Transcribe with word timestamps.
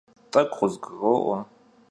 T'ek'u 0.31 0.51
khızguro'ue. 0.55 1.39